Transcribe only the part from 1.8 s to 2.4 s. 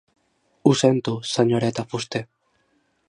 Fuster.